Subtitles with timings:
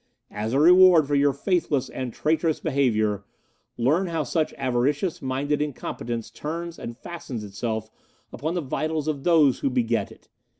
[0.31, 3.23] "As a reward for your faithless and traitorous behaviour,
[3.77, 7.91] learn how such avaricious minded incompetence turns and fastens itself
[8.33, 10.27] upon the vitals of those who beget it.